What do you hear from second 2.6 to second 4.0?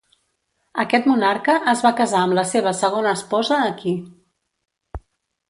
segona esposa aquí.